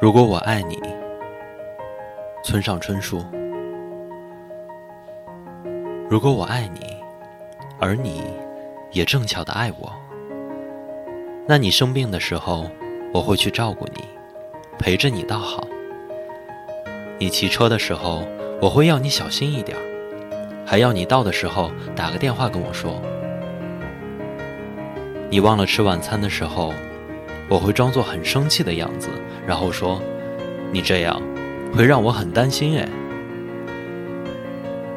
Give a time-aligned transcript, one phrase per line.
[0.00, 0.80] 如果我爱你，
[2.42, 3.22] 村上春树。
[6.08, 6.96] 如果我爱你，
[7.78, 8.22] 而你
[8.92, 9.92] 也正巧的爱我，
[11.46, 12.70] 那你生病的时候，
[13.12, 14.02] 我会去照顾你，
[14.78, 15.62] 陪着你倒好。
[17.18, 18.26] 你骑车的时候，
[18.58, 19.76] 我会要你小心一点，
[20.64, 22.98] 还要你到的时候打个电话跟我说。
[25.28, 26.72] 你忘了吃晚餐的时候。
[27.50, 29.08] 我会装作很生气的样子，
[29.44, 30.00] 然后说
[30.70, 31.20] ：“你这样
[31.74, 32.88] 会让我很担心。”哎，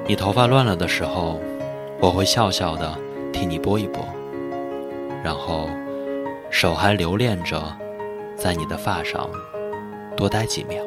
[0.08, 1.42] 你头发乱了的时候，
[2.00, 2.96] 我会笑笑的
[3.32, 4.06] 替你拨一拨，
[5.24, 5.68] 然后
[6.52, 7.76] 手还留恋着
[8.36, 9.28] 在你的发上
[10.16, 10.84] 多待几秒。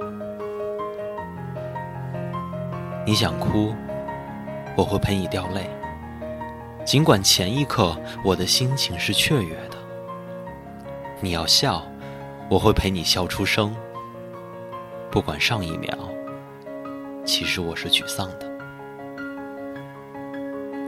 [3.05, 3.75] 你想哭，
[4.77, 5.69] 我会陪你掉泪，
[6.85, 9.76] 尽管前一刻我的心情是雀跃的。
[11.21, 11.83] 你要笑，
[12.51, 13.75] 我会陪你笑出声。
[15.11, 15.97] 不管上一秒，
[17.25, 18.47] 其实我是沮丧的。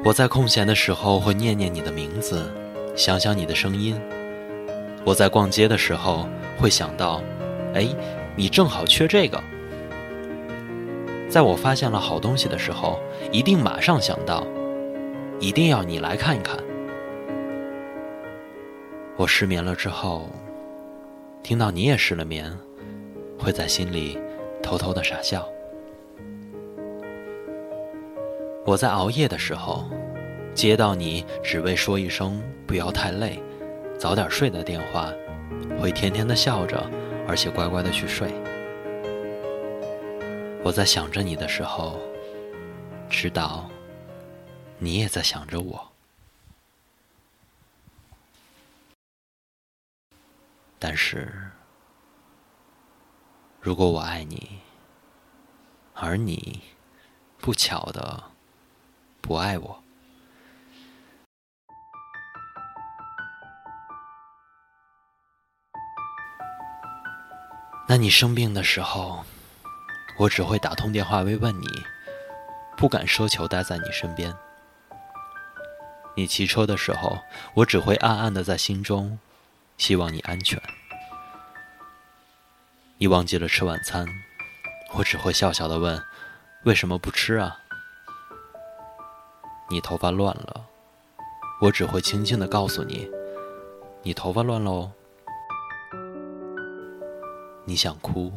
[0.05, 2.53] 我在空闲的时候会念念你的名字，
[2.94, 3.98] 想想你的声音。
[5.03, 7.22] 我在逛街的时候会想到，
[7.75, 7.88] 哎，
[8.36, 9.42] 你正好缺这个。
[11.31, 13.00] 在我发现了好东西的时候，
[13.33, 14.47] 一定马上想到，
[15.41, 16.58] 一定要你来看一看。
[19.19, 20.28] 我失眠了之后，
[21.42, 22.56] 听到你也失了眠，
[23.36, 24.16] 会在心里
[24.62, 25.44] 偷偷的傻笑。
[28.64, 29.84] 我在熬夜的时候，
[30.55, 33.42] 接到你只为说一声不要太累，
[33.98, 35.12] 早点睡的电话，
[35.80, 36.88] 会甜甜的笑着，
[37.27, 38.32] 而且乖乖的去睡。
[40.62, 41.98] 我在想着你的时候，
[43.10, 43.69] 知道
[44.78, 45.91] 你也在想着我。
[50.81, 51.51] 但是，
[53.61, 54.61] 如果我爱你，
[55.93, 56.62] 而你
[57.39, 58.22] 不巧的
[59.21, 59.83] 不爱我，
[67.88, 69.25] 那你生病的时候，
[70.17, 71.67] 我只会打通电话慰问你，
[72.77, 74.33] 不敢奢求待在你身边。
[76.15, 77.19] 你骑车的时候，
[77.55, 79.19] 我只会暗暗的在心中。
[79.77, 80.57] 希望你安全。
[83.00, 84.04] 你忘记了吃晚餐，
[84.97, 86.03] 我只会笑笑的问
[86.66, 87.56] ：“为什么不吃啊？”
[89.70, 90.66] 你头发乱了，
[91.60, 93.08] 我只会轻轻的告诉你
[94.03, 94.91] ：“你头发乱了哦。”
[97.64, 98.32] 你想哭，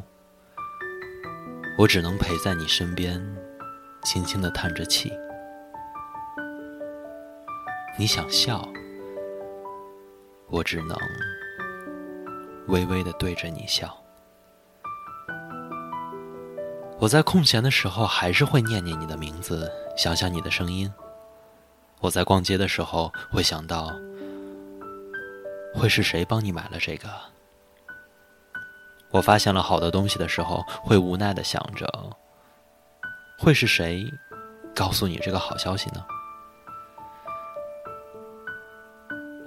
[1.79, 3.19] 我只能陪在你身边，
[4.03, 5.11] 轻轻的叹着气。
[7.97, 8.63] 你想笑。
[10.50, 10.95] 我只能
[12.67, 13.97] 微微的对着你笑。
[17.01, 20.94] 我在空闲的时候还是会念念你的名字，想想你的声音。
[22.00, 23.91] 我在逛街的时候会想到，
[25.73, 27.09] 会是谁帮你买了这个？
[29.09, 31.88] 我发现了好的东西的时候，会无奈的想着，
[33.39, 34.06] 会是谁
[34.75, 36.06] 告诉你这个好消息呢？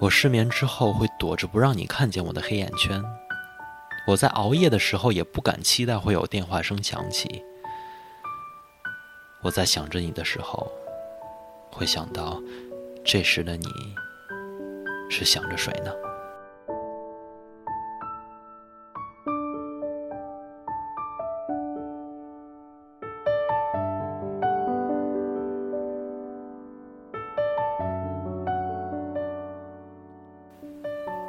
[0.01, 3.01] 我失眠之后会躲着不让你看见我的黑眼圈。
[4.07, 7.43] 我在熬夜的时候也不敢期待会有电话声响起。
[9.43, 10.71] 我在想着你的时候，
[11.71, 12.41] 会想到
[13.03, 13.67] 这时的你
[15.11, 15.91] 是想着谁呢？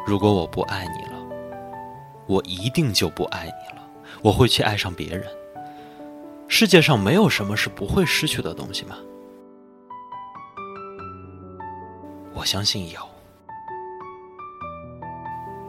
[0.06, 1.15] 如果我不爱你了，
[2.28, 3.84] 我一定就不爱你了。
[4.22, 5.26] 我会去爱上别人。
[6.48, 8.98] 世界上没有什么是不会失去的东西吗？
[12.34, 13.00] 我相信有，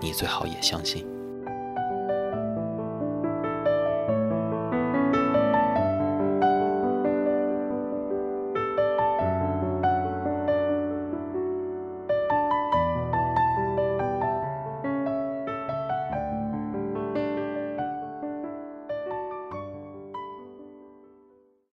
[0.00, 1.06] 你最好也相信。